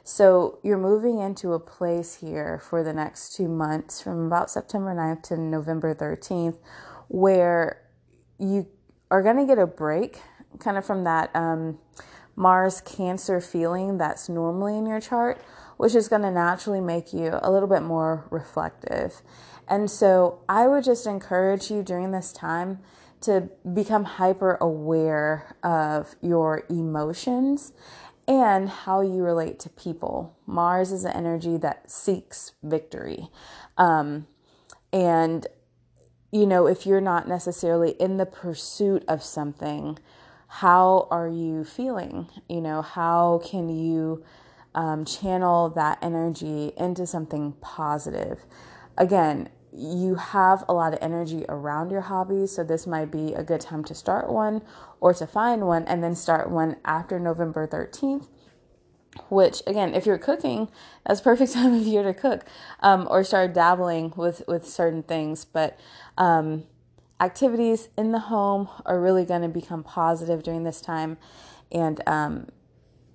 So 0.03 0.59
you're 0.63 0.77
moving 0.77 1.19
into 1.19 1.53
a 1.53 1.59
place 1.59 2.15
here 2.15 2.59
for 2.59 2.83
the 2.83 2.91
next 2.91 3.35
two 3.35 3.47
months 3.47 4.01
from 4.01 4.27
about 4.27 4.51
September 4.51 4.93
9th 4.93 5.23
to 5.29 5.37
November 5.37 5.95
13th 5.95 6.57
where 7.07 7.81
you 8.37 8.67
are 9.09 9.23
going 9.23 9.37
to 9.37 9.45
get 9.45 9.57
a 9.57 9.65
break 9.65 10.19
kind 10.59 10.77
of 10.77 10.85
from 10.85 11.05
that 11.05 11.33
um, 11.33 11.79
Mars 12.35 12.81
Cancer 12.81 13.39
feeling 13.39 13.97
that's 13.97 14.27
normally 14.27 14.77
in 14.77 14.85
your 14.85 14.99
chart, 14.99 15.41
which 15.77 15.95
is 15.95 16.09
going 16.09 16.23
to 16.23 16.31
naturally 16.31 16.81
make 16.81 17.13
you 17.13 17.39
a 17.41 17.49
little 17.49 17.69
bit 17.69 17.81
more 17.81 18.27
reflective. 18.29 19.21
And 19.69 19.89
so 19.89 20.41
I 20.49 20.67
would 20.67 20.83
just 20.83 21.05
encourage 21.07 21.71
you 21.71 21.81
during 21.81 22.11
this 22.11 22.33
time 22.33 22.79
to 23.21 23.49
become 23.73 24.03
hyper 24.03 24.57
aware 24.61 25.55
of 25.63 26.15
your 26.21 26.63
emotions 26.69 27.73
and 28.27 28.69
how 28.69 29.01
you 29.01 29.23
relate 29.23 29.59
to 29.59 29.69
people. 29.69 30.37
Mars 30.45 30.91
is 30.91 31.03
an 31.03 31.13
energy 31.13 31.57
that 31.57 31.89
seeks 31.89 32.53
victory. 32.63 33.29
Um, 33.77 34.27
and, 34.93 35.47
you 36.31 36.45
know, 36.45 36.67
if 36.67 36.85
you're 36.85 37.01
not 37.01 37.27
necessarily 37.27 37.91
in 37.91 38.17
the 38.17 38.25
pursuit 38.25 39.03
of 39.07 39.23
something, 39.23 39.97
how 40.47 41.07
are 41.11 41.27
you 41.27 41.63
feeling? 41.63 42.27
You 42.47 42.61
know, 42.61 42.81
how 42.81 43.41
can 43.43 43.69
you 43.69 44.23
um, 44.75 45.05
channel 45.05 45.69
that 45.69 45.97
energy 46.01 46.71
into 46.77 47.05
something 47.07 47.53
positive? 47.61 48.45
Again, 48.97 49.49
you 49.71 50.15
have 50.15 50.63
a 50.67 50.73
lot 50.73 50.93
of 50.93 50.99
energy 51.01 51.45
around 51.47 51.91
your 51.91 52.01
hobbies, 52.01 52.55
so 52.55 52.63
this 52.63 52.87
might 52.87 53.11
be 53.11 53.33
a 53.33 53.43
good 53.43 53.61
time 53.61 53.83
to 53.85 53.95
start 53.95 54.31
one 54.31 54.61
or 54.99 55.13
to 55.13 55.27
find 55.27 55.67
one 55.67 55.83
and 55.85 56.03
then 56.03 56.15
start 56.15 56.49
one 56.49 56.77
after 56.83 57.19
November 57.19 57.67
13th. 57.67 58.27
Which 59.29 59.61
again, 59.65 59.95
if 59.95 60.05
you're 60.05 60.19
cooking, 60.19 60.69
that's 61.05 61.21
perfect 61.21 61.53
time 61.53 61.73
of 61.73 61.81
year 61.81 62.03
to 62.03 62.13
cook, 62.13 62.45
um, 62.79 63.07
or 63.09 63.23
start 63.23 63.53
dabbling 63.53 64.13
with 64.15 64.43
with 64.47 64.67
certain 64.67 65.03
things. 65.03 65.45
But 65.45 65.79
um, 66.17 66.65
activities 67.19 67.89
in 67.97 68.11
the 68.11 68.19
home 68.19 68.69
are 68.85 68.99
really 68.99 69.25
going 69.25 69.41
to 69.41 69.49
become 69.49 69.83
positive 69.83 70.43
during 70.43 70.63
this 70.63 70.79
time, 70.79 71.17
and 71.71 72.01
um, 72.05 72.47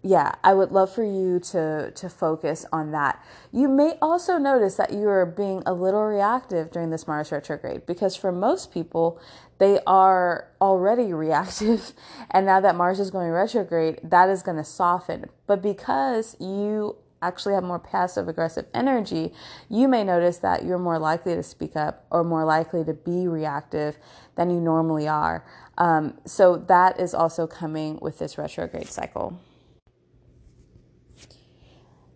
yeah, 0.07 0.35
I 0.45 0.53
would 0.53 0.71
love 0.71 0.95
for 0.95 1.03
you 1.03 1.41
to 1.41 1.91
to 1.91 2.09
focus 2.11 2.67
on 2.71 2.91
that. 2.91 3.25
You 3.51 3.69
may 3.69 3.97
also 4.03 4.37
notice 4.37 4.75
that 4.77 4.93
you 4.93 5.09
are 5.09 5.25
being 5.25 5.63
a 5.65 5.73
little 5.73 6.05
reactive 6.05 6.71
during 6.71 6.91
this 6.91 7.07
Mars 7.07 7.33
retrograde 7.33 7.87
because 7.87 8.15
for 8.15 8.31
most 8.31 8.71
people, 8.71 9.19
they 9.59 9.81
are 9.87 10.49
already 10.61 11.13
reactive 11.15 11.95
and 12.31 12.45
now 12.45 12.61
that 12.61 12.77
Mars 12.77 13.01
is 13.01 13.11
going 13.11 13.31
retrograde, 13.31 13.99
that 14.05 14.29
is 14.29 14.43
going 14.43 14.59
to 14.59 14.65
soften. 14.65 15.31
But 15.47 15.63
because 15.63 16.37
you 16.39 16.97
actually 17.23 17.55
have 17.55 17.65
more 17.65 17.79
passive 17.79 18.29
aggressive 18.29 18.67
energy, 18.75 19.33
you 19.71 19.89
may 19.89 20.05
notice 20.05 20.37
that 20.37 20.67
you're 20.67 20.79
more 20.79 20.99
likely 20.99 21.35
to 21.35 21.43
speak 21.43 21.77
up 21.77 22.05
or 22.11 22.23
more 22.23 22.45
likely 22.45 22.85
to 22.85 22.93
be 22.93 23.27
reactive 23.27 23.97
than 24.37 24.51
you 24.51 24.61
normally 24.61 25.09
are. 25.09 25.43
Um, 25.79 26.19
so 26.27 26.59
that 26.59 27.01
is 27.01 27.15
also 27.15 27.47
coming 27.47 27.99
with 28.03 28.19
this 28.19 28.37
retrograde 28.37 28.89
cycle. 28.89 29.41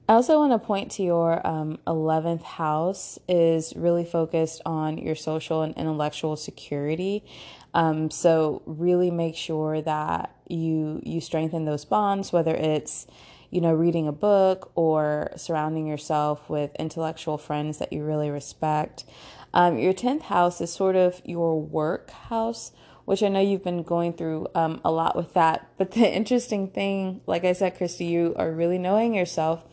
I 0.09 0.15
also 0.15 0.39
want 0.39 0.53
to 0.53 0.59
point 0.59 0.91
to 0.93 1.03
your 1.03 1.47
um, 1.47 1.79
11th 1.87 2.43
house 2.43 3.19
is 3.29 3.75
really 3.77 4.07
focused 4.07 4.63
on 4.65 4.97
your 4.97 5.15
social 5.15 5.61
and 5.61 5.77
intellectual 5.77 6.35
security. 6.35 7.27
Um, 7.75 8.11
so 8.11 8.63
really 8.65 9.11
make 9.11 9.37
sure 9.37 9.83
that 9.83 10.35
you 10.49 11.03
you 11.05 11.21
strengthen 11.21 11.67
those 11.67 11.85
bonds, 11.85 12.33
whether 12.33 12.55
it's 12.55 13.07
you 13.51 13.61
know 13.61 13.75
reading 13.75 14.09
a 14.09 14.13
book 14.13 14.73
or 14.75 15.31
surrounding 15.37 15.87
yourself 15.87 16.49
with 16.49 16.75
intellectual 16.77 17.37
friends 17.37 17.77
that 17.77 17.93
you 17.93 18.03
really 18.03 18.31
respect. 18.31 19.05
Um, 19.53 19.77
your 19.79 19.93
10th 19.93 20.23
house 20.23 20.63
is 20.63 20.73
sort 20.73 20.97
of 20.97 21.21
your 21.27 21.61
work 21.61 22.11
house 22.11 22.73
which 23.05 23.23
I 23.23 23.29
know 23.29 23.41
you've 23.41 23.65
been 23.65 23.85
going 23.85 24.13
through 24.13 24.49
um, 24.55 24.83
a 24.85 24.91
lot 24.91 25.17
with 25.17 25.33
that. 25.33 25.67
But 25.79 25.93
the 25.93 26.15
interesting 26.15 26.69
thing, 26.69 27.23
like 27.27 27.43
I 27.43 27.55
said, 27.55 27.79
Kristy, 27.79 28.07
you 28.07 28.35
are 28.37 28.53
really 28.53 28.77
knowing 28.77 29.15
yourself 29.15 29.65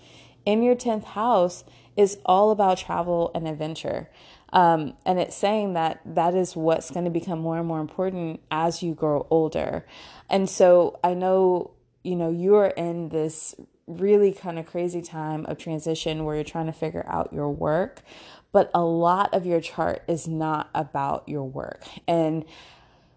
in 0.45 0.63
your 0.63 0.75
10th 0.75 1.03
house 1.03 1.63
is 1.95 2.17
all 2.25 2.51
about 2.51 2.77
travel 2.77 3.31
and 3.33 3.47
adventure. 3.47 4.09
Um, 4.53 4.93
and 5.05 5.19
it's 5.19 5.35
saying 5.35 5.73
that 5.73 6.01
that 6.05 6.33
is 6.35 6.55
what's 6.55 6.91
going 6.91 7.05
to 7.05 7.11
become 7.11 7.39
more 7.39 7.57
and 7.57 7.67
more 7.67 7.81
important 7.81 8.41
as 8.51 8.81
you 8.81 8.93
grow 8.93 9.27
older. 9.29 9.85
And 10.29 10.49
so 10.49 10.99
I 11.03 11.13
know, 11.13 11.71
you 12.03 12.15
know, 12.15 12.29
you're 12.29 12.67
in 12.67 13.09
this 13.09 13.55
really 13.87 14.31
kind 14.31 14.57
of 14.57 14.65
crazy 14.65 15.01
time 15.01 15.45
of 15.45 15.57
transition 15.57 16.25
where 16.25 16.35
you're 16.35 16.43
trying 16.43 16.65
to 16.65 16.71
figure 16.71 17.05
out 17.07 17.31
your 17.33 17.49
work, 17.49 18.01
but 18.51 18.71
a 18.73 18.81
lot 18.81 19.33
of 19.33 19.45
your 19.45 19.61
chart 19.61 20.03
is 20.07 20.27
not 20.27 20.69
about 20.73 21.27
your 21.27 21.43
work. 21.43 21.83
And 22.07 22.45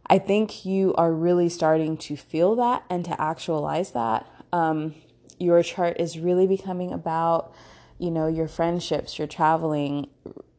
I 0.07 0.19
think 0.19 0.65
you 0.65 0.95
are 0.95 1.13
really 1.13 1.49
starting 1.49 1.97
to 1.99 2.17
feel 2.17 2.57
that 2.57 2.85
and 2.91 3.05
to 3.05 3.21
actualize 3.21 3.93
that. 3.93 4.27
Um, 4.53 4.95
your 5.39 5.63
chart 5.63 5.97
is 5.99 6.19
really 6.19 6.47
becoming 6.47 6.93
about, 6.93 7.55
you 7.99 8.11
know, 8.11 8.27
your 8.27 8.49
friendships, 8.49 9.19
your 9.19 9.29
traveling, 9.29 10.09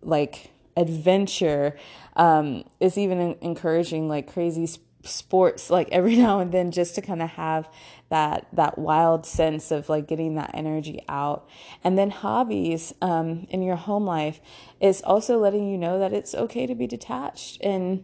like 0.02 0.52
adventure. 0.76 1.78
Um, 2.15 2.63
it's 2.80 2.98
even 2.98 3.38
encouraging 3.42 4.08
like 4.08 4.32
crazy 4.32 4.68
sports, 5.04 5.70
like 5.70 5.89
every 5.92 6.15
now 6.15 6.39
and 6.39 6.52
then, 6.52 6.72
just 6.72 6.96
to 6.96 7.02
kind 7.02 7.22
of 7.22 7.30
have 7.32 7.70
that 8.10 8.48
that 8.54 8.78
wild 8.78 9.26
sense 9.26 9.72
of 9.72 9.89
like 9.89 10.08
getting 10.08 10.36
that 10.36 10.52
energy 10.54 11.02
out. 11.08 11.48
And 11.84 11.98
then 11.98 12.10
hobbies 12.10 12.94
um, 13.02 13.48
in 13.50 13.62
your 13.62 13.76
home 13.76 14.06
life 14.06 14.42
is 14.80 15.02
also 15.02 15.38
letting 15.38 15.70
you 15.70 15.78
know 15.78 16.00
that 16.00 16.13
it's 16.13 16.34
okay 16.34 16.65
to 16.65 16.76
be 16.76 16.88
detached 16.88 17.62
and 17.62 18.04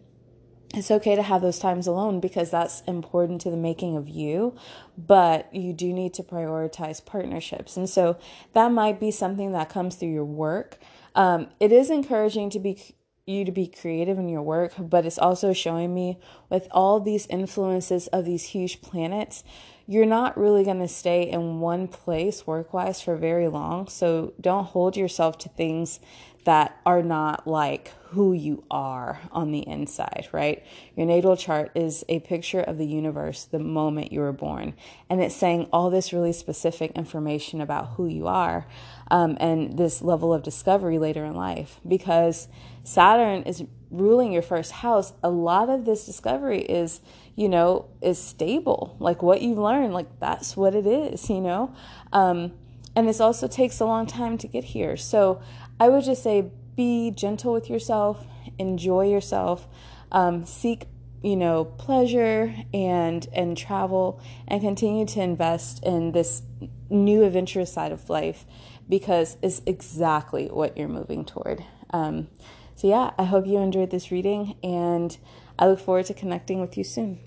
it's 0.75 0.91
okay 0.91 1.15
to 1.15 1.23
have 1.23 1.41
those 1.41 1.59
times 1.59 1.87
alone 1.87 2.19
because 2.19 2.51
that's 2.51 2.81
important 2.81 3.41
to 3.41 3.49
the 3.49 3.57
making 3.57 3.95
of 3.95 4.09
you, 4.09 4.55
but 4.97 5.53
you 5.53 5.73
do 5.73 5.93
need 5.93 6.13
to 6.15 6.23
prioritize 6.23 7.03
partnerships. 7.03 7.77
And 7.77 7.89
so 7.89 8.17
that 8.53 8.71
might 8.71 8.99
be 8.99 9.11
something 9.11 9.51
that 9.53 9.69
comes 9.69 9.95
through 9.95 10.11
your 10.11 10.25
work. 10.25 10.77
Um, 11.15 11.47
it 11.59 11.71
is 11.71 11.89
encouraging 11.89 12.49
to 12.51 12.59
be 12.59 12.95
you 13.27 13.43
to 13.43 13.51
be 13.51 13.65
creative 13.65 14.19
in 14.19 14.29
your 14.29 14.43
work, 14.43 14.73
but 14.77 15.03
it's 15.03 15.17
also 15.17 15.51
showing 15.51 15.93
me 15.93 16.19
with 16.49 16.67
all 16.69 16.99
these 16.99 17.25
influences 17.27 18.05
of 18.07 18.23
these 18.23 18.43
huge 18.43 18.81
planets, 18.81 19.43
you're 19.87 20.05
not 20.05 20.37
really 20.37 20.63
going 20.63 20.79
to 20.79 20.87
stay 20.87 21.23
in 21.23 21.59
one 21.59 21.87
place 21.87 22.45
work 22.45 22.71
wise 22.71 23.01
for 23.01 23.15
very 23.15 23.47
long. 23.47 23.87
So 23.87 24.33
don't 24.39 24.65
hold 24.65 24.95
yourself 24.95 25.39
to 25.39 25.49
things 25.49 25.99
that 26.45 26.79
are 26.85 27.01
not 27.01 27.47
like 27.47 27.91
who 28.09 28.31
you 28.31 28.63
are 28.71 29.19
on 29.31 29.51
the 29.51 29.67
inside, 29.67 30.27
right? 30.31 30.63
Your 30.95 31.05
natal 31.05 31.35
chart 31.35 31.71
is 31.75 32.05
a 32.07 32.19
picture 32.21 32.61
of 32.61 32.77
the 32.77 32.85
universe 32.85 33.43
the 33.43 33.59
moment 33.59 34.11
you 34.11 34.21
were 34.21 34.31
born. 34.31 34.73
And 35.09 35.21
it's 35.21 35.35
saying 35.35 35.67
all 35.73 35.89
this 35.89 36.13
really 36.13 36.31
specific 36.31 36.91
information 36.91 37.61
about 37.61 37.95
who 37.95 38.07
you 38.07 38.27
are 38.27 38.67
um, 39.11 39.37
and 39.39 39.77
this 39.77 40.01
level 40.01 40.33
of 40.33 40.43
discovery 40.43 40.99
later 40.99 41.25
in 41.25 41.35
life. 41.35 41.81
Because 41.85 42.47
Saturn 42.83 43.43
is 43.43 43.63
ruling 43.89 44.31
your 44.31 44.43
first 44.43 44.71
house, 44.71 45.13
a 45.23 45.29
lot 45.29 45.69
of 45.69 45.85
this 45.85 46.05
discovery 46.05 46.61
is, 46.61 47.01
you 47.35 47.49
know, 47.49 47.87
is 48.01 48.21
stable. 48.21 48.95
Like 48.99 49.23
what 49.23 49.41
you've 49.41 49.57
learned, 49.57 49.93
like 49.93 50.19
that's 50.19 50.55
what 50.55 50.75
it 50.75 50.85
is, 50.85 51.27
you 51.27 51.41
know? 51.41 51.73
Um, 52.13 52.53
and 52.95 53.09
this 53.09 53.19
also 53.19 53.47
takes 53.47 53.79
a 53.81 53.85
long 53.85 54.05
time 54.05 54.37
to 54.37 54.47
get 54.47 54.63
here. 54.63 54.95
So 54.95 55.41
I 55.79 55.89
would 55.89 56.03
just 56.03 56.23
say 56.23 56.51
be 56.75 57.11
gentle 57.11 57.53
with 57.53 57.69
yourself, 57.69 58.25
enjoy 58.57 59.09
yourself, 59.09 59.67
um, 60.11 60.45
seek 60.45 60.87
you 61.23 61.35
know 61.35 61.65
pleasure 61.65 62.53
and 62.73 63.27
and 63.33 63.57
travel 63.57 64.21
and 64.47 64.61
continue 64.61 65.05
to 65.07 65.21
invest 65.21 65.83
in 65.83 66.11
this 66.11 66.43
new 66.89 67.23
adventurous 67.23 67.73
side 67.73 67.91
of 67.91 68.09
life 68.09 68.45
because 68.87 69.37
it's 69.41 69.61
exactly 69.65 70.47
what 70.47 70.77
you're 70.77 70.87
moving 70.87 71.25
toward. 71.25 71.63
Um, 71.89 72.27
so 72.75 72.87
yeah 72.87 73.11
i 73.17 73.23
hope 73.23 73.47
you 73.47 73.57
enjoyed 73.57 73.89
this 73.89 74.11
reading 74.11 74.55
and 74.61 75.17
i 75.57 75.65
look 75.65 75.79
forward 75.79 76.05
to 76.05 76.13
connecting 76.13 76.59
with 76.61 76.77
you 76.77 76.83
soon 76.83 77.19